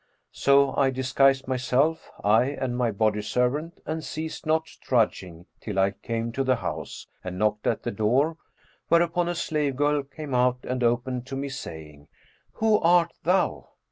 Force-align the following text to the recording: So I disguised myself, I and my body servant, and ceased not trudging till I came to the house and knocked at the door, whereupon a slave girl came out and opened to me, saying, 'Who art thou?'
So 0.31 0.75
I 0.75 0.89
disguised 0.89 1.47
myself, 1.47 2.09
I 2.23 2.45
and 2.45 2.75
my 2.75 2.89
body 2.89 3.21
servant, 3.21 3.79
and 3.85 4.03
ceased 4.03 4.47
not 4.47 4.65
trudging 4.81 5.45
till 5.59 5.77
I 5.77 5.91
came 5.91 6.31
to 6.31 6.43
the 6.43 6.55
house 6.55 7.05
and 7.23 7.37
knocked 7.37 7.67
at 7.67 7.83
the 7.83 7.91
door, 7.91 8.37
whereupon 8.87 9.27
a 9.29 9.35
slave 9.35 9.75
girl 9.75 10.01
came 10.01 10.33
out 10.33 10.61
and 10.67 10.83
opened 10.83 11.27
to 11.27 11.35
me, 11.35 11.49
saying, 11.49 12.07
'Who 12.53 12.79
art 12.79 13.13
thou?' 13.23 13.67